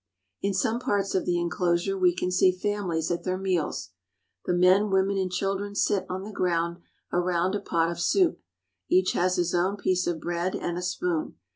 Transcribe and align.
In 0.41 0.55
some 0.55 0.79
parts 0.79 1.13
of 1.13 1.25
the 1.27 1.39
inclosure 1.39 1.95
we 1.95 2.15
can 2.15 2.31
see 2.31 2.51
families 2.51 3.11
at 3.11 3.23
their 3.23 3.37
meals. 3.37 3.91
The 4.45 4.53
men, 4.55 4.89
women, 4.89 5.15
and 5.19 5.31
children 5.31 5.75
sit 5.75 6.07
on 6.09 6.23
the 6.23 6.31
ground 6.31 6.77
around 7.13 7.53
a 7.53 7.59
pot 7.59 7.91
of 7.91 7.99
soup. 7.99 8.39
Each 8.89 9.11
has 9.11 9.35
his 9.35 9.53
own 9.53 9.77
piece 9.77 10.07
of 10.07 10.19
bread 10.19 10.55
and 10.55 10.75
a 10.75 10.81
spoon. 10.81 11.35